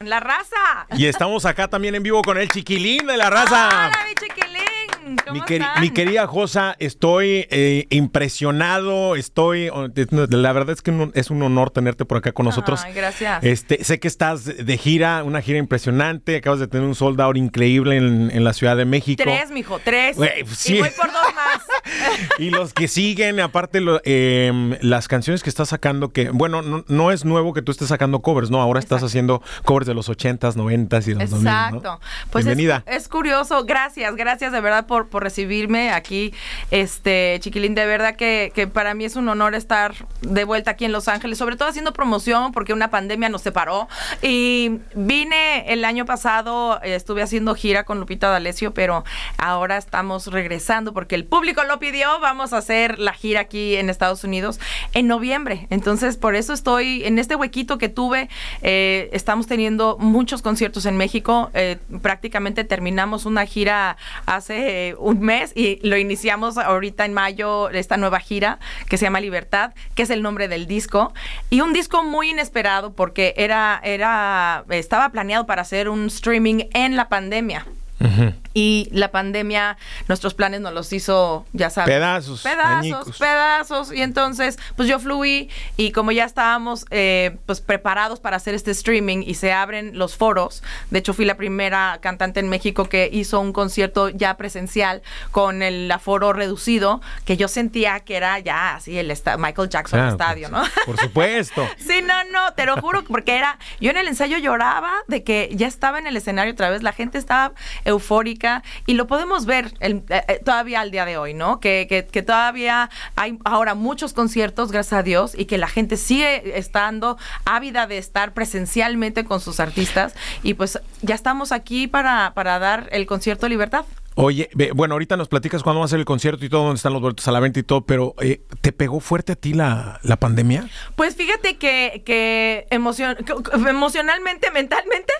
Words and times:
La 0.00 0.18
raza. 0.20 0.86
Y 0.96 1.06
estamos 1.06 1.46
acá 1.46 1.68
también 1.68 1.94
en 1.94 2.02
vivo 2.02 2.20
con 2.22 2.36
el 2.36 2.48
chiquilín 2.50 3.06
de 3.06 3.16
la 3.16 3.30
raza. 3.30 3.68
Hola, 3.68 3.98
mi 4.08 4.14
chiquilín. 4.14 5.16
¿Cómo 5.24 5.32
Mi, 5.34 5.40
queri- 5.42 5.62
están? 5.66 5.80
mi 5.82 5.90
querida 5.90 6.26
Josa, 6.26 6.74
estoy 6.78 7.46
eh, 7.50 7.86
impresionado, 7.90 9.16
estoy, 9.16 9.68
oh, 9.68 9.86
la 10.30 10.52
verdad 10.52 10.70
es 10.74 10.82
que 10.82 10.90
un- 10.90 11.12
es 11.14 11.30
un 11.30 11.42
honor 11.42 11.70
tenerte 11.70 12.04
por 12.06 12.18
acá 12.18 12.32
con 12.32 12.46
nosotros. 12.46 12.82
Ay, 12.84 12.92
gracias. 12.94 13.44
Este, 13.44 13.84
sé 13.84 14.00
que 14.00 14.08
estás 14.08 14.44
de 14.44 14.78
gira, 14.78 15.22
una 15.22 15.42
gira 15.42 15.58
impresionante, 15.58 16.36
acabas 16.36 16.58
de 16.58 16.66
tener 16.68 16.86
un 16.86 16.94
sold 16.94 17.20
out 17.20 17.36
increíble 17.36 17.96
en, 17.96 18.30
en 18.32 18.44
la 18.44 18.52
Ciudad 18.54 18.76
de 18.76 18.86
México. 18.86 19.22
Tres, 19.22 19.50
mijo, 19.50 19.78
tres. 19.78 20.16
Sí. 20.56 20.76
Y 20.76 20.80
voy 20.80 20.90
por 20.90 21.06
dos 21.12 21.34
más. 21.34 21.62
Y 22.38 22.50
los 22.50 22.72
que 22.72 22.88
siguen, 22.88 23.38
aparte 23.40 23.80
lo- 23.80 24.00
em, 24.04 24.76
las 24.80 25.08
canciones 25.08 25.42
que 25.42 25.50
estás 25.50 25.68
sacando, 25.68 26.12
que 26.12 26.30
bueno, 26.30 26.62
no, 26.62 26.84
no 26.88 27.10
es 27.12 27.24
nuevo 27.24 27.52
que 27.52 27.62
tú 27.62 27.70
estés 27.72 27.88
sacando 27.88 28.20
covers, 28.20 28.50
¿no? 28.50 28.60
Ahora 28.60 28.80
estás 28.80 29.02
haciendo 29.02 29.42
covers 29.64 29.86
de 29.86 29.94
los 29.94 30.08
80s, 30.08 30.54
90s 30.56 31.06
y 31.08 31.14
los 31.14 31.30
2000, 31.30 31.44
¿no? 31.44 31.50
Exacto. 31.50 32.00
Pues 32.30 32.42
es- 32.42 32.46
Bienvenida. 32.56 32.82
Es, 32.86 33.08
curioso. 33.08 33.64
Gracias, 33.64 34.16
gracias 34.16 34.52
de 34.52 34.60
verdad 34.60 34.86
por, 34.86 35.08
por 35.08 35.22
recibirme 35.22 35.90
aquí, 35.90 36.32
este 36.70 37.38
Chiquilín. 37.40 37.74
De 37.74 37.86
verdad 37.86 38.16
que, 38.16 38.52
que 38.54 38.66
para 38.66 38.94
mí 38.94 39.04
es 39.04 39.16
un 39.16 39.28
honor 39.28 39.54
estar 39.54 39.94
de 40.22 40.44
vuelta 40.44 40.72
aquí 40.72 40.84
en 40.84 40.92
Los 40.92 41.08
Ángeles, 41.08 41.38
sobre 41.38 41.56
todo 41.56 41.68
haciendo 41.68 41.92
promoción 41.92 42.52
porque 42.52 42.72
una 42.72 42.90
pandemia 42.90 43.28
nos 43.28 43.42
separó. 43.42 43.88
Y 44.22 44.78
vine 44.94 45.72
el 45.72 45.84
año 45.84 46.04
pasado, 46.06 46.80
estuve 46.82 47.22
haciendo 47.22 47.54
gira 47.54 47.84
con 47.84 48.00
Lupita 48.00 48.28
D'Alessio, 48.30 48.74
pero 48.74 49.04
ahora 49.38 49.76
estamos 49.76 50.26
regresando 50.28 50.92
porque 50.92 51.14
el 51.14 51.24
público 51.24 51.62
lo 51.64 51.73
pidió. 51.78 52.20
Vamos 52.20 52.52
a 52.52 52.58
hacer 52.58 52.98
la 52.98 53.12
gira 53.12 53.40
aquí 53.40 53.76
en 53.76 53.90
Estados 53.90 54.24
Unidos 54.24 54.60
en 54.92 55.06
noviembre. 55.06 55.66
Entonces, 55.70 56.16
por 56.16 56.34
eso 56.34 56.52
estoy 56.52 57.04
en 57.04 57.18
este 57.18 57.36
huequito 57.36 57.78
que 57.78 57.88
tuve. 57.88 58.28
eh, 58.62 59.10
estamos 59.12 59.46
teniendo 59.46 59.96
muchos 59.98 60.42
conciertos 60.42 60.86
en 60.86 60.96
México. 60.96 61.50
eh, 61.54 61.78
prácticamente 62.02 62.64
terminamos 62.64 63.26
una 63.26 63.46
gira 63.46 63.96
hace 64.26 64.88
eh, 64.88 64.94
un 64.98 65.20
mes 65.20 65.52
y 65.54 65.78
lo 65.86 65.96
iniciamos 65.96 66.58
ahorita 66.58 67.04
en 67.04 67.14
mayo, 67.14 67.70
esta 67.70 67.96
nueva 67.96 68.20
gira 68.20 68.58
que 68.88 68.96
se 68.96 69.06
llama 69.06 69.20
Libertad, 69.20 69.72
que 69.94 70.02
es 70.02 70.10
el 70.10 70.22
nombre 70.22 70.48
del 70.48 70.66
disco. 70.66 71.12
Y 71.50 71.60
un 71.60 71.72
disco 71.72 72.02
muy 72.02 72.30
inesperado 72.30 72.92
porque 72.92 73.34
era, 73.36 73.80
era, 73.82 74.64
estaba 74.70 75.10
planeado 75.10 75.46
para 75.46 75.62
hacer 75.62 75.88
un 75.88 76.06
streaming 76.06 76.64
en 76.72 76.96
la 76.96 77.08
pandemia. 77.08 77.66
Ujú. 78.00 78.34
Y 78.54 78.88
la 78.92 79.10
pandemia, 79.10 79.76
nuestros 80.06 80.32
planes 80.32 80.60
nos 80.60 80.72
los 80.72 80.92
hizo, 80.92 81.44
ya 81.52 81.70
sabes. 81.70 81.92
Pedazos, 81.92 82.42
Pedazos, 82.42 82.78
añicos. 82.78 83.18
pedazos. 83.18 83.92
Y 83.92 84.00
entonces, 84.00 84.58
pues 84.76 84.88
yo 84.88 85.00
fluí 85.00 85.50
y 85.76 85.90
como 85.90 86.12
ya 86.12 86.24
estábamos 86.24 86.86
eh, 86.90 87.36
pues 87.46 87.60
preparados 87.60 88.20
para 88.20 88.36
hacer 88.36 88.54
este 88.54 88.70
streaming 88.70 89.24
y 89.26 89.34
se 89.34 89.52
abren 89.52 89.98
los 89.98 90.16
foros. 90.16 90.62
De 90.90 91.00
hecho, 91.00 91.14
fui 91.14 91.24
la 91.24 91.36
primera 91.36 91.98
cantante 92.00 92.38
en 92.38 92.48
México 92.48 92.88
que 92.88 93.10
hizo 93.12 93.40
un 93.40 93.52
concierto 93.52 94.08
ya 94.08 94.36
presencial 94.36 95.02
con 95.32 95.62
el 95.62 95.90
aforo 95.90 96.32
reducido, 96.32 97.00
que 97.24 97.36
yo 97.36 97.48
sentía 97.48 98.00
que 98.00 98.16
era 98.16 98.38
ya 98.38 98.76
así 98.76 98.96
el 98.96 99.12
Michael 99.38 99.68
Jackson 99.68 99.98
Claro, 99.98 100.12
estadio, 100.12 100.48
¿no? 100.48 100.62
Por 100.86 100.96
supuesto. 100.98 101.68
Sí, 101.78 102.00
no, 102.02 102.14
no, 102.32 102.54
te 102.54 102.66
lo 102.66 102.76
juro, 102.80 103.04
porque 103.04 103.36
era, 103.36 103.58
yo 103.80 103.90
en 103.90 103.96
el 103.96 104.08
ensayo 104.08 104.38
lloraba 104.38 104.92
de 105.06 105.22
que 105.22 105.50
ya 105.52 105.66
estaba 105.66 105.98
en 105.98 106.06
el 106.06 106.16
escenario 106.16 106.52
otra 106.52 106.70
vez, 106.70 106.82
la 106.82 106.92
gente 106.92 107.18
estaba 107.18 107.52
eufórica 107.84 108.43
y 108.86 108.94
lo 108.94 109.06
podemos 109.06 109.46
ver 109.46 109.72
eh, 109.80 110.02
eh, 110.08 110.40
todavía 110.44 110.80
al 110.80 110.90
día 110.90 111.04
de 111.04 111.16
hoy, 111.16 111.34
¿no? 111.34 111.60
Que, 111.60 111.86
que, 111.88 112.06
que 112.06 112.22
todavía 112.22 112.90
hay 113.16 113.38
ahora 113.44 113.74
muchos 113.74 114.12
conciertos, 114.12 114.70
gracias 114.70 115.00
a 115.00 115.02
Dios, 115.02 115.34
y 115.36 115.46
que 115.46 115.58
la 115.58 115.68
gente 115.68 115.96
sigue 115.96 116.58
estando 116.58 117.16
ávida 117.44 117.86
de 117.86 117.98
estar 117.98 118.32
presencialmente 118.32 119.24
con 119.24 119.40
sus 119.40 119.60
artistas 119.60 120.14
y 120.42 120.54
pues 120.54 120.78
ya 121.02 121.14
estamos 121.14 121.52
aquí 121.52 121.86
para, 121.86 122.32
para 122.34 122.58
dar 122.58 122.88
el 122.92 123.06
concierto 123.06 123.48
Libertad. 123.48 123.84
Oye, 124.16 124.48
bueno, 124.74 124.94
ahorita 124.94 125.16
nos 125.16 125.26
platicas 125.28 125.62
cuándo 125.64 125.80
va 125.80 125.86
a 125.86 125.88
ser 125.88 125.98
el 125.98 126.04
concierto 126.04 126.44
y 126.44 126.48
todo, 126.48 126.62
dónde 126.62 126.76
están 126.76 126.92
los 126.92 127.02
boletos 127.02 127.26
a 127.26 127.32
la 127.32 127.40
venta 127.40 127.58
y 127.58 127.64
todo, 127.64 127.80
pero 127.84 128.14
eh, 128.20 128.42
¿te 128.60 128.70
pegó 128.72 129.00
fuerte 129.00 129.32
a 129.32 129.36
ti 129.36 129.54
la, 129.54 129.98
la 130.04 130.16
pandemia? 130.16 130.68
Pues 130.94 131.16
fíjate 131.16 131.56
que, 131.58 132.02
que 132.06 132.66
emocion- 132.70 133.16
que- 133.24 133.68
emocionalmente, 133.68 134.50
mentalmente, 134.52 135.12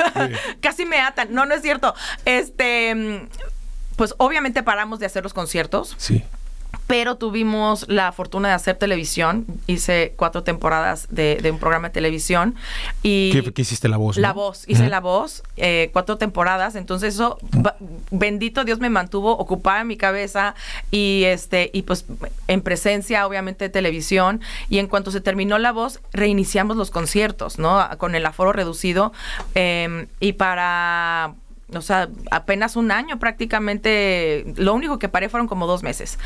casi 0.60 0.84
me 0.84 0.98
atan. 1.00 1.32
No, 1.32 1.46
no 1.46 1.54
es 1.54 1.62
cierto. 1.62 1.94
Este, 2.24 3.28
pues 3.96 4.14
obviamente 4.18 4.62
paramos 4.64 4.98
de 4.98 5.06
hacer 5.06 5.22
los 5.22 5.34
conciertos, 5.34 5.94
Sí. 5.98 6.24
Pero 6.92 7.16
tuvimos 7.16 7.86
la 7.88 8.12
fortuna 8.12 8.48
de 8.48 8.54
hacer 8.54 8.76
televisión. 8.76 9.46
Hice 9.66 10.12
cuatro 10.14 10.42
temporadas 10.42 11.06
de, 11.08 11.38
de 11.40 11.50
un 11.50 11.58
programa 11.58 11.88
de 11.88 11.94
televisión 11.94 12.54
y 13.02 13.32
¿Qué, 13.32 13.50
qué 13.50 13.62
hiciste 13.62 13.88
la 13.88 13.96
voz? 13.96 14.18
la 14.18 14.28
no? 14.28 14.34
voz, 14.34 14.68
hice 14.68 14.90
la 14.90 15.00
voz, 15.00 15.42
eh, 15.56 15.88
cuatro 15.94 16.18
temporadas, 16.18 16.74
entonces 16.74 17.14
eso, 17.14 17.38
bendito 18.10 18.64
Dios 18.64 18.78
me 18.78 18.90
mantuvo 18.90 19.32
ocupada 19.38 19.80
en 19.80 19.86
mi 19.86 19.96
cabeza 19.96 20.54
y 20.90 21.22
este, 21.24 21.70
y 21.72 21.80
pues 21.80 22.04
en 22.46 22.60
presencia 22.60 23.26
obviamente 23.26 23.64
de 23.64 23.68
televisión, 23.70 24.42
y 24.68 24.78
en 24.78 24.86
cuanto 24.86 25.10
se 25.12 25.22
terminó 25.22 25.56
la 25.56 25.72
voz, 25.72 25.98
reiniciamos 26.12 26.76
los 26.76 26.90
conciertos, 26.90 27.58
¿no? 27.58 27.88
Con 27.96 28.14
el 28.14 28.26
aforo 28.26 28.52
reducido, 28.52 29.14
eh, 29.54 30.08
y 30.20 30.34
para 30.34 31.36
o 31.74 31.82
sea, 31.82 32.08
apenas 32.30 32.76
un 32.76 32.90
año 32.90 33.18
prácticamente, 33.18 34.44
lo 34.56 34.74
único 34.74 34.98
que 34.98 35.08
paré 35.08 35.28
fueron 35.28 35.48
como 35.48 35.66
dos 35.66 35.82
meses. 35.82 36.18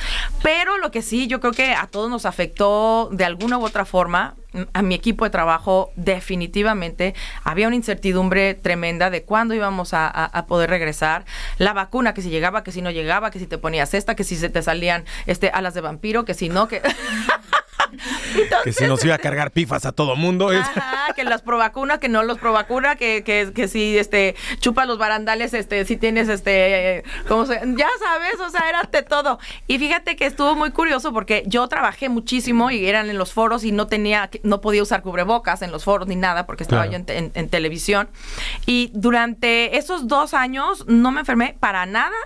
Pero 0.43 0.79
lo 0.79 0.91
que 0.91 1.03
sí, 1.03 1.27
yo 1.27 1.41
creo 1.41 1.53
que 1.53 1.75
a 1.75 1.87
todos 1.87 2.11
nos 2.11 2.27
afectó 2.27 3.09
de 3.13 3.25
alguna 3.25 3.59
u 3.59 3.65
otra 3.65 3.85
forma, 3.85 4.35
a 4.73 4.83
mi 4.83 4.95
equipo 4.95 5.25
de 5.25 5.31
trabajo 5.31 5.91
definitivamente 5.97 7.15
había 7.45 7.67
una 7.67 7.77
incertidumbre 7.77 8.55
tremenda 8.55 9.11
de 9.11 9.23
cuándo 9.23 9.55
íbamos 9.55 9.91
a, 9.93 10.45
poder 10.49 10.71
regresar. 10.71 11.25
La 11.59 11.73
vacuna, 11.73 12.15
que 12.15 12.23
si 12.23 12.31
llegaba, 12.31 12.63
que 12.63 12.73
si 12.73 12.83
no 12.83 12.91
llegaba, 12.91 13.31
que 13.31 13.39
si 13.39 13.47
te 13.47 13.59
ponías 13.59 13.95
esta, 13.95 14.15
que 14.15 14.25
si 14.25 14.37
se 14.37 14.49
te 14.49 14.63
salían 14.63 15.05
este, 15.27 15.51
alas 15.51 15.75
de 15.75 15.81
vampiro, 15.81 16.25
que 16.25 16.35
si 16.35 16.49
no, 16.49 16.69
que... 16.69 16.83
Que 18.65 18.73
si 18.73 18.87
nos 18.87 19.05
iba 19.05 19.15
a 19.15 19.19
cargar 19.19 19.51
pifas 19.51 19.87
a 19.87 19.93
todo 19.93 20.17
mundo. 20.17 20.51
es- 20.53 20.61
Ajá, 20.61 21.13
que 21.15 21.25
las 21.25 21.43
provacunas, 21.43 21.99
que 21.99 22.09
no 22.09 22.23
los 22.23 22.39
provacuna, 22.39 22.97
que, 22.97 23.23
que, 23.25 23.53
que 23.55 23.69
si 23.69 23.97
este 23.99 24.35
chupa 24.61 24.85
los 24.87 24.99
barandales, 24.99 25.55
este, 25.55 25.85
si 25.85 25.97
tienes 25.97 26.29
este, 26.29 27.05
¿cómo 27.29 27.47
se? 27.47 27.55
Ya 27.77 27.89
sabes, 27.99 28.41
o 28.41 28.51
sea, 28.51 28.69
era 28.69 28.83
de 28.91 29.03
todo. 29.03 29.39
Y 29.67 29.79
fíjate 29.79 30.17
que 30.17 30.27
estuvo 30.27 30.55
muy 30.55 30.71
curioso 30.71 31.13
porque 31.13 31.43
yo 31.47 31.67
trabajé 31.69 32.09
muchísimo 32.09 32.71
y 32.71 32.87
eran 32.87 33.09
en 33.11 33.19
los 33.19 33.33
foros 33.33 33.65
y 33.65 33.73
no 33.73 33.87
tenía, 33.87 34.31
no 34.43 34.61
podía 34.61 34.83
usar 34.83 35.03
cubrebocas 35.03 35.63
en 35.63 35.71
los 35.73 35.85
foros 35.85 36.09
ni 36.09 36.17
nada 36.17 36.47
porque 36.47 36.63
estaba 36.65 36.83
Claro. 36.83 36.93
yo 36.93 36.97
en, 36.99 37.05
te- 37.07 37.19
en- 37.19 37.33
en 37.35 37.49
televisión. 37.49 38.09
Y 38.67 38.91
durante 38.95 39.77
esos 39.79 40.09
dos 40.09 40.35
años 40.35 40.85
no 40.87 41.11
me 41.13 41.21
enfermé 41.21 41.57
para 41.59 41.87
nada 41.87 42.17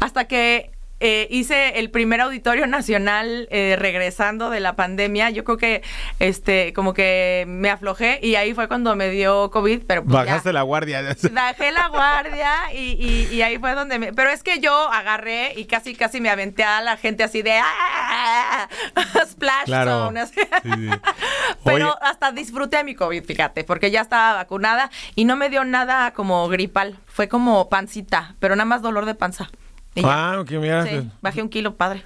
hasta 0.00 0.26
que 0.26 0.70
eh, 1.00 1.26
hice 1.30 1.78
el 1.78 1.90
primer 1.90 2.20
auditorio 2.20 2.66
nacional 2.66 3.48
eh, 3.50 3.76
regresando 3.78 4.50
de 4.50 4.60
la 4.60 4.76
pandemia. 4.76 5.30
Yo 5.30 5.44
creo 5.44 5.56
que 5.58 5.82
este 6.18 6.72
como 6.72 6.94
que 6.94 7.44
me 7.46 7.68
aflojé 7.70 8.18
y 8.22 8.36
ahí 8.36 8.54
fue 8.54 8.66
cuando 8.68 8.96
me 8.96 9.10
dio 9.10 9.50
COVID, 9.50 9.82
pero 9.86 10.02
pues 10.04 10.14
Bajaste 10.14 10.48
ya. 10.50 10.52
la 10.54 10.62
guardia. 10.62 11.02
Bajé 11.32 11.72
la 11.72 11.88
guardia 11.88 12.52
y, 12.74 12.92
y- 12.92 13.28
y 13.34 13.42
ahí 13.42 13.58
fue 13.58 13.74
donde 13.74 13.98
me... 13.98 14.12
Pero 14.12 14.30
es 14.30 14.42
que 14.42 14.58
yo 14.60 14.72
agarré 14.90 15.52
y 15.56 15.66
casi 15.66 15.94
casi 15.94 16.20
me 16.20 16.30
aventé 16.30 16.64
a 16.64 16.80
la 16.80 16.96
gente 16.96 17.22
así 17.24 17.42
de... 17.42 17.58
¡ah! 17.62 18.68
Splash 19.30 19.64
Claro. 19.66 19.90
zone, 20.06 20.20
así. 20.20 20.40
Sí, 20.62 20.70
sí. 20.74 20.88
Pero 21.64 21.88
Oye. 21.90 21.98
hasta 22.02 22.32
disfruté 22.32 22.84
mi 22.84 22.94
COVID, 22.94 23.24
fíjate, 23.24 23.64
porque 23.64 23.90
ya 23.90 24.00
estaba 24.00 24.34
vacunada 24.34 24.90
y 25.14 25.24
no 25.24 25.36
me 25.36 25.50
dio 25.50 25.64
nada 25.64 26.12
como 26.12 26.48
gripal. 26.48 26.98
Fue 27.06 27.28
como 27.28 27.68
pancita, 27.68 28.34
pero 28.40 28.54
nada 28.56 28.66
más 28.66 28.82
dolor 28.82 29.06
de 29.06 29.14
panza. 29.14 29.48
Y. 29.96 30.02
Ah, 30.04 30.38
ok, 30.40 30.50
mira. 30.52 30.84
Sí, 30.86 31.10
bajé 31.20 31.42
un 31.42 31.48
kilo, 31.48 31.74
padre. 31.74 32.02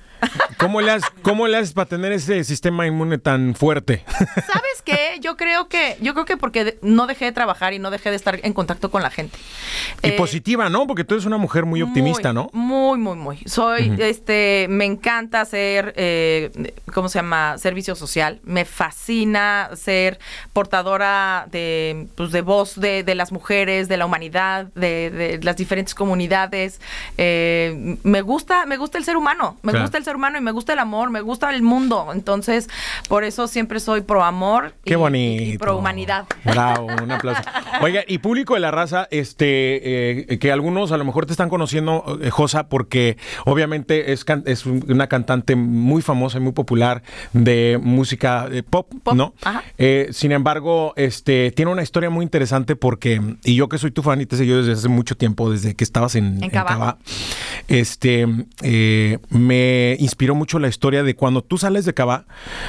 ¿Cómo 0.58 0.81
le, 0.82 0.90
haces, 0.93 1.11
¿Cómo 1.22 1.46
le 1.49 1.56
haces 1.56 1.72
para 1.72 1.88
tener 1.88 2.12
ese 2.12 2.44
sistema 2.44 2.87
inmune 2.87 3.19
tan 3.19 3.55
fuerte? 3.55 4.05
¿Sabes 4.19 4.82
qué? 4.84 5.19
Yo 5.20 5.37
creo 5.37 5.69
que, 5.69 5.96
yo 6.00 6.12
creo 6.12 6.26
que 6.26 6.37
porque 6.37 6.78
no 6.82 7.06
dejé 7.06 7.25
de 7.26 7.32
trabajar 7.32 7.72
y 7.72 7.78
no 7.78 7.90
dejé 7.90 8.11
de 8.11 8.17
estar 8.17 8.38
en 8.43 8.52
contacto 8.52 8.90
con 8.90 9.02
la 9.02 9.11
gente. 9.11 9.38
y 10.02 10.08
Eh, 10.08 10.12
positiva, 10.12 10.69
¿no? 10.69 10.87
Porque 10.87 11.05
tú 11.05 11.14
eres 11.14 11.25
una 11.25 11.38
mujer 11.38 11.64
muy 11.64 11.81
optimista, 11.82 12.32
muy, 12.32 12.43
¿no? 12.44 12.50
Muy, 12.52 12.99
muy, 12.99 13.17
muy. 13.17 13.38
Soy, 13.46 13.94
este, 13.99 14.67
me 14.69 14.84
encanta 14.84 15.40
hacer, 15.40 15.94
eh, 15.96 16.72
¿cómo 16.93 17.08
se 17.08 17.19
llama? 17.20 17.56
Servicio 17.58 17.94
social. 17.94 18.40
Me 18.44 18.64
fascina 18.67 19.70
ser 19.75 20.19
portadora 20.52 21.46
de, 21.50 22.06
pues, 22.17 22.32
de 22.32 22.43
voz 22.43 22.78
de, 22.78 23.02
de 23.02 23.14
las 23.14 23.32
mujeres, 23.32 23.88
de 23.88 23.96
la 23.96 24.05
humanidad, 24.06 24.67
de, 24.75 25.11
de 25.11 25.40
las 25.43 25.56
diferentes 25.56 25.94
comunidades. 25.94 26.81
Eh, 27.17 27.96
me 28.02 28.20
gusta, 28.20 28.67
me 28.67 28.76
gusta 28.76 28.99
el 28.99 29.05
ser 29.05 29.17
humano. 29.17 29.56
Me 29.62 29.70
Claro. 29.72 29.84
gusta 29.84 29.99
el 29.99 30.05
ser 30.05 30.09
ser 30.10 30.16
humano 30.16 30.38
y 30.38 30.40
me 30.40 30.50
gusta 30.52 30.72
el 30.72 30.78
amor, 30.80 31.10
me 31.10 31.20
gusta 31.20 31.54
el 31.54 31.62
mundo. 31.62 32.08
Entonces, 32.12 32.68
por 33.08 33.24
eso 33.24 33.46
siempre 33.46 33.80
soy 33.80 34.00
pro 34.02 34.22
amor 34.24 34.74
Qué 34.84 34.94
y, 34.94 34.96
bonito. 34.96 35.42
y 35.44 35.58
pro 35.58 35.76
humanidad. 35.78 36.26
Bravo, 36.44 36.86
un 37.02 37.10
aplauso. 37.12 37.42
Oiga, 37.80 38.02
y 38.06 38.18
público 38.18 38.54
de 38.54 38.60
la 38.60 38.70
raza, 38.70 39.06
este, 39.10 40.32
eh, 40.32 40.38
que 40.38 40.50
algunos 40.52 40.92
a 40.92 40.96
lo 40.96 41.04
mejor 41.04 41.26
te 41.26 41.32
están 41.32 41.48
conociendo, 41.48 42.18
eh, 42.22 42.30
Josa, 42.30 42.68
porque 42.68 43.16
obviamente 43.44 44.12
es, 44.12 44.24
can- 44.24 44.42
es 44.46 44.66
un- 44.66 44.84
una 44.88 45.06
cantante 45.06 45.54
muy 45.56 46.02
famosa 46.02 46.38
y 46.38 46.40
muy 46.40 46.52
popular 46.52 47.02
de 47.32 47.78
música 47.82 48.48
eh, 48.50 48.62
pop, 48.62 48.88
Pop, 49.02 49.14
¿no? 49.14 49.34
ajá. 49.42 49.62
Eh, 49.78 50.08
sin 50.12 50.32
embargo, 50.32 50.92
este, 50.96 51.52
tiene 51.52 51.70
una 51.70 51.82
historia 51.82 52.10
muy 52.10 52.24
interesante 52.24 52.74
porque, 52.76 53.20
y 53.44 53.54
yo 53.54 53.68
que 53.68 53.78
soy 53.78 53.90
tu 53.92 54.02
fan 54.02 54.20
y 54.20 54.26
te 54.26 54.36
seguí 54.36 54.50
desde 54.50 54.72
hace 54.72 54.88
mucho 54.88 55.16
tiempo, 55.16 55.50
desde 55.50 55.74
que 55.74 55.84
estabas 55.84 56.14
en, 56.16 56.42
En 56.42 56.50
este, 57.68 58.26
me 59.30 59.96
inspiró 60.00 60.35
mucho 60.35 60.58
la 60.58 60.69
historia 60.69 61.02
de 61.02 61.14
cuando 61.14 61.43
tú 61.43 61.58
sales 61.58 61.85
de 61.85 61.94
Cabá, 61.94 62.25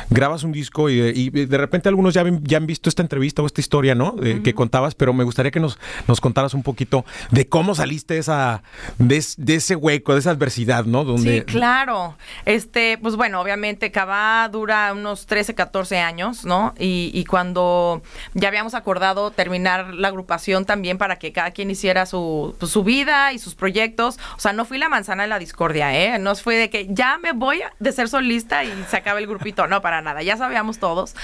grabas 0.09 0.43
un 0.43 0.51
disco 0.51 0.89
y, 0.89 0.97
de- 0.99 1.13
y 1.15 1.29
de 1.29 1.57
repente 1.57 1.89
algunos 1.89 2.13
ya, 2.13 2.23
ya 2.43 2.57
han 2.57 2.67
visto 2.67 2.89
esta 2.89 3.01
entrevista 3.01 3.41
o 3.41 3.45
esta 3.45 3.61
historia, 3.61 3.95
¿no? 3.95 4.11
De- 4.11 4.41
Que 4.43 4.53
contabas, 4.53 4.95
pero 4.95 5.13
me 5.13 5.23
gustaría 5.23 5.51
que 5.51 5.59
nos, 5.59 5.77
nos 6.07 6.19
contaras 6.21 6.53
un 6.53 6.63
poquito 6.63 7.05
de 7.31 7.47
cómo 7.47 7.75
saliste 7.75 8.15
de 8.15 8.19
esa, 8.19 8.63
de, 8.97 9.17
es- 9.17 9.35
de 9.37 9.55
ese 9.55 9.75
hueco, 9.75 10.13
de 10.13 10.19
esa 10.19 10.31
adversidad, 10.31 10.85
¿no? 10.85 11.03
Donde, 11.03 11.39
Sí, 11.39 11.45
claro. 11.45 12.15
Este, 12.45 12.97
pues 12.97 13.15
bueno, 13.15 13.39
obviamente 13.41 13.91
Cabá 13.91 14.49
dura 14.51 14.91
unos 14.93 15.25
13, 15.25 15.55
14 15.55 15.99
años, 15.99 16.45
¿no? 16.45 16.73
Y, 16.79 17.11
y 17.13 17.25
cuando 17.25 18.01
ya 18.33 18.47
habíamos 18.47 18.73
acordado 18.73 19.31
terminar 19.31 19.93
la 19.93 20.07
agrupación 20.09 20.65
también 20.65 20.97
para 20.97 21.17
que 21.17 21.31
cada 21.31 21.51
quien 21.51 21.69
hiciera 21.71 22.05
su, 22.05 22.55
pues, 22.59 22.71
su 22.71 22.83
vida 22.83 23.33
y 23.33 23.39
sus 23.39 23.55
proyectos, 23.55 24.17
o 24.35 24.39
sea, 24.39 24.53
no 24.53 24.65
fui 24.65 24.77
la 24.77 24.89
manzana 24.89 25.23
de 25.23 25.29
la 25.29 25.39
discordia, 25.39 25.97
¿eh? 25.97 26.17
No 26.19 26.35
fue 26.35 26.55
de 26.55 26.69
que 26.69 26.87
ya 26.89 27.17
me 27.21 27.31
voy 27.33 27.61
de 27.79 27.91
ser 27.91 28.09
solista 28.09 28.63
y 28.63 28.71
se 28.89 28.97
acaba 28.97 29.19
el 29.19 29.27
grupito, 29.27 29.67
no, 29.67 29.81
para 29.81 30.01
nada, 30.01 30.21
ya 30.23 30.37
sabíamos 30.37 30.79
todos. 30.79 31.15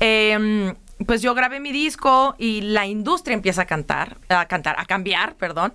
Em, 0.00 0.74
pues 1.06 1.22
yo 1.22 1.34
grabé 1.34 1.60
mi 1.60 1.70
disco 1.70 2.34
y 2.38 2.60
la 2.60 2.86
industria 2.86 3.34
empieza 3.34 3.62
a 3.62 3.64
cantar, 3.66 4.16
a 4.28 4.46
cantar, 4.46 4.76
a 4.78 4.84
cambiar, 4.84 5.36
perdón. 5.36 5.72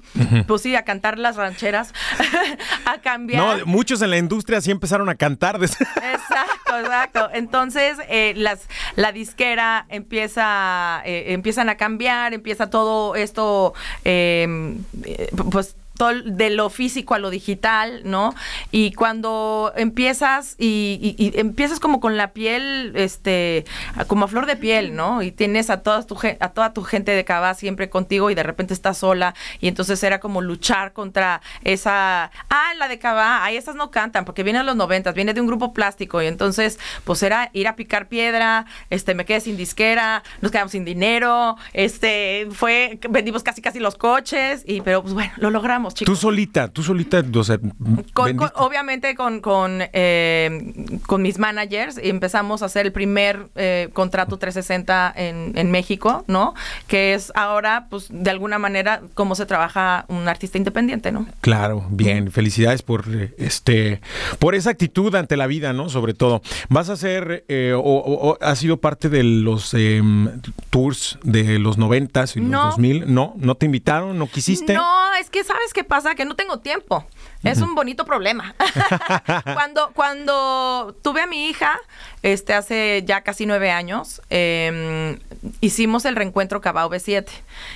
Pues 0.47 0.61
sí, 0.61 0.75
a 0.75 0.83
cantar 0.83 1.17
las 1.17 1.37
rancheras, 1.37 1.93
a 2.85 2.97
cambiar. 2.99 3.59
No, 3.59 3.65
muchos 3.65 4.01
en 4.01 4.09
la 4.09 4.17
industria 4.17 4.59
sí 4.59 4.71
empezaron 4.71 5.07
a 5.07 5.15
cantar. 5.15 5.55
Exacto, 5.63 6.79
exacto. 6.79 7.29
Entonces, 7.33 7.97
eh, 8.09 8.33
las, 8.35 8.67
la 8.95 9.11
disquera 9.11 9.85
empieza, 9.89 11.01
eh, 11.05 11.33
empiezan 11.33 11.69
a 11.69 11.77
cambiar, 11.77 12.33
empieza 12.33 12.69
todo 12.69 13.15
esto, 13.15 13.73
eh, 14.03 14.75
eh, 15.05 15.29
pues 15.51 15.75
de 16.25 16.49
lo 16.49 16.69
físico 16.69 17.13
a 17.13 17.19
lo 17.19 17.29
digital, 17.29 18.01
¿no? 18.03 18.33
Y 18.71 18.93
cuando 18.93 19.71
empiezas 19.75 20.55
y, 20.57 21.31
empiezas 21.35 21.79
como 21.79 21.99
con 21.99 22.17
la 22.17 22.33
piel, 22.33 22.93
este, 22.95 23.65
como 24.07 24.25
a 24.25 24.27
flor 24.27 24.45
de 24.45 24.55
piel, 24.55 24.95
¿no? 24.95 25.21
Y 25.21 25.31
tienes 25.31 25.69
a 25.69 25.81
toda 25.81 26.05
tu 26.05 26.17
a 26.39 26.49
toda 26.49 26.73
tu 26.73 26.83
gente 26.83 27.11
de 27.11 27.25
Cava 27.25 27.53
siempre 27.53 27.89
contigo 27.89 28.29
y 28.29 28.35
de 28.35 28.43
repente 28.43 28.73
estás 28.73 28.97
sola 28.97 29.35
y 29.59 29.67
entonces 29.67 30.01
era 30.03 30.19
como 30.19 30.41
luchar 30.41 30.93
contra 30.93 31.41
esa, 31.63 32.31
ah, 32.49 32.73
la 32.77 32.87
de 32.87 32.99
Cava, 32.99 33.43
ay, 33.43 33.57
esas 33.57 33.75
no 33.75 33.91
cantan 33.91 34.25
porque 34.25 34.43
viene 34.43 34.59
de 34.59 34.65
los 34.65 34.75
noventas, 34.75 35.13
viene 35.13 35.33
de 35.33 35.41
un 35.41 35.47
grupo 35.47 35.73
plástico 35.73 36.21
y 36.21 36.27
entonces 36.27 36.79
pues 37.03 37.21
era 37.23 37.49
ir 37.53 37.67
a 37.67 37.75
picar 37.75 38.07
piedra, 38.07 38.65
este, 38.89 39.15
me 39.15 39.25
quedé 39.25 39.41
sin 39.41 39.57
disquera, 39.57 40.23
nos 40.41 40.51
quedamos 40.51 40.71
sin 40.71 40.85
dinero, 40.85 41.57
este, 41.73 42.47
fue, 42.51 42.99
vendimos 43.09 43.43
casi 43.43 43.61
casi 43.61 43.79
los 43.79 43.95
coches 43.95 44.63
y 44.65 44.81
pero 44.81 45.01
pues 45.01 45.13
bueno, 45.13 45.33
lo 45.37 45.49
logramos, 45.49 45.82
Tú 45.89 45.95
chicos. 46.05 46.19
solita, 46.19 46.67
tú 46.67 46.83
solita, 46.83 47.23
o 47.35 47.43
sea, 47.43 47.57
Con- 47.57 48.03
con- 48.13 48.25
vendiste- 48.27 48.51
obviamente 48.55 49.15
con, 49.15 49.39
con, 49.41 49.79
eh, 49.93 50.99
con 51.05 51.21
mis 51.21 51.39
managers 51.39 51.97
empezamos 51.97 52.61
a 52.61 52.65
hacer 52.65 52.85
el 52.85 52.91
primer 52.91 53.47
eh, 53.55 53.89
contrato 53.93 54.37
360 54.37 55.13
en, 55.15 55.51
en 55.57 55.71
México, 55.71 56.23
¿no? 56.27 56.53
Que 56.87 57.13
es 57.13 57.31
ahora, 57.35 57.87
pues, 57.89 58.07
de 58.09 58.29
alguna 58.29 58.59
manera, 58.59 59.01
cómo 59.13 59.35
se 59.35 59.45
trabaja 59.45 60.05
un 60.07 60.27
artista 60.27 60.57
independiente, 60.57 61.11
¿no? 61.11 61.25
Claro, 61.41 61.85
bien, 61.89 62.31
felicidades 62.31 62.81
por 62.81 63.05
eh, 63.09 63.33
este 63.37 64.01
por 64.39 64.55
esa 64.55 64.69
actitud 64.71 65.13
ante 65.15 65.37
la 65.37 65.47
vida, 65.47 65.73
¿no? 65.73 65.89
Sobre 65.89 66.13
todo. 66.13 66.41
¿Vas 66.69 66.89
a 66.89 66.95
ser 66.97 67.45
eh, 67.47 67.73
o, 67.75 67.79
o- 67.81 68.29
o 68.29 68.37
has 68.41 68.59
sido 68.59 68.77
parte 68.77 69.09
de 69.09 69.23
los 69.23 69.73
em, 69.73 70.29
tours 70.69 71.17
de 71.23 71.59
los 71.59 71.77
noventas 71.77 72.35
y 72.35 72.39
los 72.39 72.49
No. 72.49 72.65
2000? 72.65 73.13
No, 73.13 73.33
no 73.37 73.55
te 73.55 73.65
invitaron, 73.65 74.17
no 74.17 74.27
quisiste. 74.27 74.73
No, 74.73 75.02
es 75.15 75.29
que 75.29 75.43
¿sabes 75.43 75.73
qué 75.73 75.83
pasa? 75.83 76.15
Que 76.15 76.25
no 76.25 76.35
tengo 76.35 76.59
tiempo. 76.59 77.05
Es 77.43 77.59
un 77.59 77.75
bonito 77.75 78.05
problema. 78.05 78.55
cuando, 79.53 79.91
cuando 79.93 80.95
tuve 81.01 81.21
a 81.21 81.27
mi 81.27 81.47
hija, 81.49 81.77
este, 82.21 82.53
hace 82.53 83.03
ya 83.05 83.21
casi 83.21 83.45
nueve 83.45 83.69
años, 83.71 84.21
eh, 84.29 85.19
hicimos 85.61 86.05
el 86.05 86.15
reencuentro 86.15 86.61
Cabao 86.61 86.89
B7. 86.89 87.25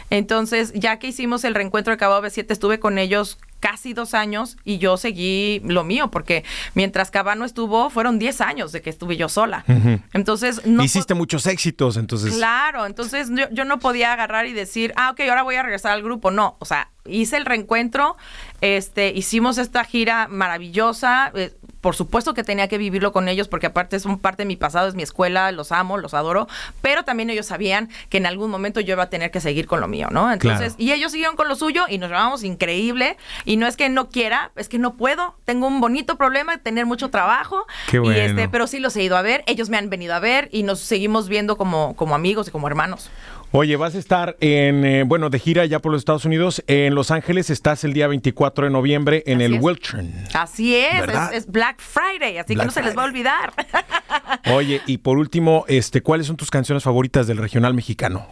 Entonces, 0.09 0.71
ya 0.73 0.99
que 0.99 1.07
hicimos 1.07 1.43
el 1.43 1.53
reencuentro 1.53 1.91
de 1.91 1.97
Cabao 1.97 2.21
B7, 2.21 2.45
estuve 2.49 2.79
con 2.79 2.97
ellos 2.97 3.37
casi 3.59 3.93
dos 3.93 4.13
años 4.13 4.57
y 4.63 4.77
yo 4.77 4.97
seguí 4.97 5.61
lo 5.65 5.83
mío, 5.83 6.09
porque 6.11 6.43
mientras 6.75 7.11
Cabá 7.11 7.35
no 7.35 7.45
estuvo, 7.45 7.89
fueron 7.89 8.19
diez 8.19 8.39
años 8.41 8.71
de 8.71 8.81
que 8.81 8.89
estuve 8.89 9.17
yo 9.17 9.29
sola. 9.29 9.65
Entonces, 10.13 10.65
no 10.65 10.83
Hiciste 10.83 11.13
muchos 11.13 11.45
éxitos, 11.47 11.97
entonces. 11.97 12.35
Claro, 12.35 12.85
entonces 12.85 13.29
yo, 13.31 13.49
yo 13.51 13.65
no 13.65 13.79
podía 13.79 14.13
agarrar 14.13 14.45
y 14.45 14.53
decir, 14.53 14.93
ah, 14.95 15.11
ok, 15.11 15.21
ahora 15.21 15.43
voy 15.43 15.55
a 15.55 15.63
regresar 15.63 15.91
al 15.91 16.03
grupo. 16.03 16.31
No, 16.31 16.55
o 16.59 16.65
sea, 16.65 16.89
hice 17.05 17.37
el 17.37 17.45
reencuentro, 17.45 18.15
este, 18.61 19.09
hicimos 19.13 19.57
esta 19.57 19.83
gira 19.83 20.27
maravillosa. 20.29 21.31
eh, 21.35 21.53
por 21.81 21.95
supuesto 21.95 22.33
que 22.33 22.43
tenía 22.43 22.67
que 22.67 22.77
vivirlo 22.79 23.13
con 23.13 23.29
ellos 23.29 23.47
porque 23.47 23.67
aparte 23.67 23.99
son 23.99 24.17
parte 24.19 24.41
de 24.41 24.47
mi 24.47 24.55
pasado, 24.57 24.87
es 24.89 24.95
mi 24.95 25.03
escuela, 25.03 25.51
los 25.51 25.71
amo, 25.71 25.97
los 25.97 26.13
adoro, 26.15 26.47
pero 26.81 27.03
también 27.05 27.29
ellos 27.29 27.45
sabían 27.45 27.89
que 28.09 28.17
en 28.17 28.25
algún 28.25 28.49
momento 28.49 28.79
yo 28.81 28.93
iba 28.93 29.03
a 29.03 29.09
tener 29.09 29.29
que 29.31 29.39
seguir 29.39 29.67
con 29.67 29.79
lo 29.79 29.87
mío, 29.87 30.07
¿no? 30.11 30.29
Entonces, 30.33 30.73
Claro. 30.73 30.83
y 30.83 30.91
ellos 30.91 31.11
siguieron 31.11 31.35
con 31.37 31.47
lo 31.47 31.55
suyo 31.55 31.85
y 31.87 31.99
nos 31.99 32.09
llevamos 32.09 32.43
increíble 32.43 33.15
y 33.45 33.55
no 33.57 33.67
es 33.67 33.77
que 33.77 33.87
no 33.89 34.09
quiera, 34.09 34.51
es 34.55 34.67
que 34.69 34.79
no 34.79 34.95
puedo, 34.95 35.35
tengo 35.45 35.67
un 35.67 35.79
bonito 35.79 36.17
problema 36.17 36.53
de 36.53 36.57
tener 36.57 36.85
mucho 36.87 37.09
trabajo 37.09 37.65
Qué 37.89 37.97
y 38.03 38.09
este, 38.09 38.33
bueno. 38.33 38.49
pero 38.51 38.67
sí 38.67 38.79
los 38.79 38.95
he 38.97 39.03
ido 39.03 39.15
a 39.15 39.21
ver, 39.21 39.43
ellos 39.45 39.69
me 39.69 39.77
han 39.77 39.89
venido 39.89 40.15
a 40.15 40.19
ver 40.19 40.49
y 40.51 40.63
nos 40.63 40.79
seguimos 40.79 41.29
viendo 41.29 41.57
como, 41.57 41.95
como 41.95 42.15
amigos 42.15 42.47
y 42.47 42.51
como 42.51 42.67
hermanos. 42.67 43.09
Oye, 43.51 43.77
vas 43.77 43.95
a 43.95 43.97
estar 43.97 44.35
en, 44.41 44.83
eh, 44.83 45.03
bueno, 45.03 45.29
de 45.29 45.39
gira 45.39 45.65
ya 45.65 45.79
por 45.79 45.91
los 45.91 45.99
Estados 45.99 46.25
Unidos. 46.25 46.61
En 46.67 46.95
Los 46.95 47.11
Ángeles 47.11 47.49
estás 47.49 47.83
el 47.85 47.93
día 47.93 48.07
24 48.07 48.65
de 48.65 48.71
noviembre 48.71 49.23
en 49.25 49.41
Así 49.41 49.45
el. 49.45 49.61
Wiltern. 49.61 50.13
Así 50.33 50.75
es, 50.75 51.07
es, 51.07 51.31
es 51.33 51.47
Black 51.47 51.79
Friday, 51.79 52.37
así 52.39 52.55
Black 52.55 52.65
que 52.65 52.67
no 52.67 52.71
se 52.71 52.83
les 52.83 52.97
va 52.97 53.03
a 53.03 53.05
olvidar. 53.05 53.53
Oye, 54.53 54.81
y 54.85 54.97
por 54.97 55.17
último, 55.17 55.63
este, 55.69 56.01
¿cuáles 56.01 56.27
son 56.27 56.35
tus 56.35 56.51
canciones 56.51 56.83
favoritas 56.83 57.25
del 57.25 57.37
regional 57.37 57.73
mexicano? 57.73 58.27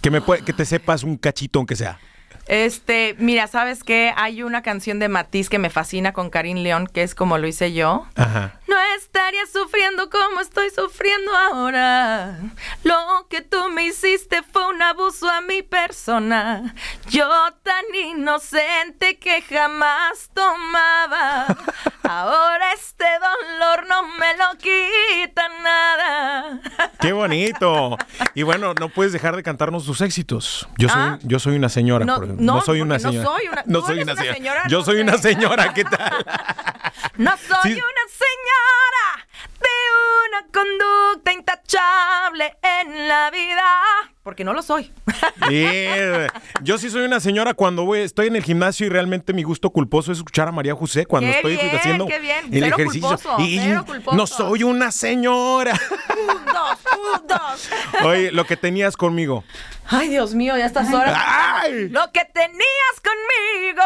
Que 0.00 0.10
me 0.10 0.20
puede, 0.20 0.42
que 0.42 0.52
te 0.52 0.64
sepas 0.64 1.02
un 1.02 1.16
cachito 1.16 1.58
aunque 1.58 1.74
sea. 1.74 1.98
Este, 2.46 3.14
mira, 3.18 3.46
¿sabes 3.46 3.84
qué? 3.84 4.12
Hay 4.16 4.42
una 4.42 4.62
canción 4.62 4.98
de 4.98 5.08
Matiz 5.08 5.48
que 5.48 5.58
me 5.58 5.70
fascina 5.70 6.12
con 6.12 6.28
Karim 6.30 6.58
León, 6.58 6.86
que 6.92 7.02
es 7.02 7.14
como 7.14 7.38
lo 7.38 7.46
hice 7.46 7.72
yo. 7.72 8.06
Ajá. 8.16 8.58
No 8.68 8.76
estaría 8.96 9.44
sufriendo 9.46 10.10
como 10.10 10.40
estoy 10.40 10.70
sufriendo 10.70 11.30
ahora. 11.34 12.38
Lo 12.84 13.26
que 13.28 13.42
tú 13.42 13.68
me 13.70 13.84
hiciste 13.86 14.42
fue 14.42 14.66
un 14.68 14.82
abuso 14.82 15.28
a 15.28 15.40
mi 15.42 15.62
persona. 15.62 16.74
Yo 17.10 17.28
tan 17.62 17.84
inocente 18.10 19.18
que 19.18 19.42
jamás 19.42 20.30
tomaba. 20.34 21.46
Ahora 22.02 22.72
este 22.74 23.04
dolor 23.04 23.86
no 23.88 24.02
me 24.18 24.36
lo 24.36 24.58
quita 24.58 25.48
nada. 25.62 26.60
Qué 27.00 27.12
bonito. 27.12 27.96
Y 28.34 28.42
bueno, 28.42 28.74
no 28.80 28.88
puedes 28.88 29.12
dejar 29.12 29.36
de 29.36 29.42
cantarnos 29.42 29.84
tus 29.84 30.00
éxitos. 30.00 30.68
Yo 30.78 30.88
soy, 30.88 31.00
Ah. 31.02 31.18
yo 31.22 31.38
soy 31.38 31.56
una 31.56 31.68
señora. 31.68 32.04
No, 32.04 32.16
por 32.16 32.26
ejemplo. 32.34 32.54
no, 32.54 32.60
soy 32.62 32.80
una 32.80 32.94
porque 32.96 33.04
no 33.06 33.12
señora. 33.12 33.28
soy 33.38 33.48
una- 33.48 33.62
No 33.66 33.80
soy 33.86 34.02
una 34.02 34.14
señora. 34.16 34.34
señora, 34.34 34.62
Yo 34.68 34.78
no 34.78 34.84
soy 34.84 34.96
sé. 34.96 35.02
una 35.02 35.18
señora. 35.18 35.74
¿Qué 35.74 35.84
tal? 35.84 36.26
No 37.16 37.30
soy 37.36 37.74
Sí. 37.74 37.80
una 37.80 38.04
señora 38.08 39.26
de 39.60 39.68
una 40.28 40.46
conducta 40.52 41.32
intachable 41.32 42.56
en 42.62 43.08
la 43.08 43.30
vida. 43.30 43.71
Porque 44.22 44.44
no 44.44 44.52
lo 44.52 44.62
soy. 44.62 44.92
Yo 46.62 46.78
sí 46.78 46.90
soy 46.90 47.02
una 47.04 47.18
señora 47.18 47.54
cuando 47.54 47.84
voy, 47.84 48.00
estoy 48.00 48.28
en 48.28 48.36
el 48.36 48.44
gimnasio 48.44 48.86
y 48.86 48.88
realmente 48.88 49.32
mi 49.32 49.42
gusto 49.42 49.70
culposo 49.70 50.12
es 50.12 50.18
escuchar 50.18 50.46
a 50.46 50.52
María 50.52 50.74
José 50.76 51.06
cuando 51.06 51.28
Qué 51.30 51.36
estoy 51.36 51.56
bien, 51.56 51.76
haciendo 51.76 52.06
qué 52.06 52.18
bien. 52.20 52.44
el 52.52 52.62
Cero 52.62 52.76
ejercicio. 52.78 53.08
culposo, 53.08 53.36
y 53.40 53.58
cero 53.58 53.84
culposo. 53.84 54.16
no 54.16 54.26
soy 54.28 54.62
una 54.62 54.92
señora. 54.92 55.72
un, 56.10 56.44
dos, 56.46 56.78
un, 57.20 57.26
dos. 57.26 57.68
Oye, 58.04 58.30
lo 58.30 58.44
que 58.44 58.56
tenías 58.56 58.96
conmigo. 58.96 59.42
Ay, 59.88 60.08
Dios 60.08 60.34
mío, 60.34 60.56
ya 60.56 60.66
estas 60.66 60.92
horas. 60.94 61.18
¡Ay! 61.26 61.88
Lo 61.88 62.10
que 62.12 62.24
tenías 62.32 62.94
conmigo 63.02 63.82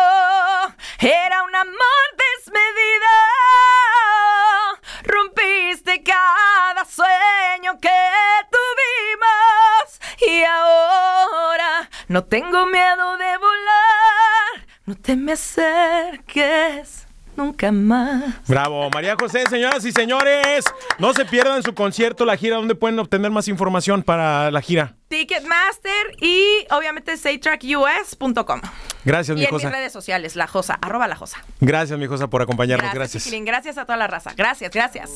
no 12.17 12.25
tengo 12.25 12.65
miedo 12.65 13.19
de 13.19 13.37
volar. 13.37 14.67
No 14.87 14.95
te 14.95 15.17
me 15.17 15.33
acerques. 15.33 17.07
nunca 17.37 17.71
más. 17.71 18.49
Bravo, 18.49 18.89
María 18.89 19.17
José, 19.21 19.45
señoras 19.51 19.85
y 19.85 19.93
señores. 19.93 20.65
No 20.99 21.13
se 21.13 21.27
pierdan 21.27 21.63
su 21.63 21.75
concierto, 21.75 22.25
la 22.25 22.39
gira, 22.39 22.57
donde 22.57 22.75
pueden 22.75 22.99
obtener 22.99 23.31
más 23.31 23.49
información 23.49 24.03
para 24.03 24.51
la 24.51 24.63
gira. 24.63 24.95
Ticketmaster 25.09 26.17
y 26.23 26.67
obviamente 26.71 27.19
saytrackus.com. 27.19 28.63
Gracias, 29.05 29.37
y 29.37 29.41
mi 29.41 29.45
en 29.45 29.51
Josa. 29.51 29.67
mis 29.67 29.77
redes 29.77 29.93
sociales, 29.93 30.37
la 30.37 30.47
Josa, 30.47 30.79
arroba 30.81 31.07
la 31.09 31.17
Josa. 31.17 31.45
Gracias, 31.61 31.99
mi 31.99 32.07
Josa, 32.07 32.29
por 32.29 32.41
acompañarnos. 32.41 32.95
Gracias. 32.95 33.25
Chiquilín. 33.25 33.45
Gracias 33.45 33.77
a 33.77 33.85
toda 33.85 33.99
la 33.99 34.07
raza. 34.07 34.33
Gracias, 34.35 34.73
gracias. 34.73 35.11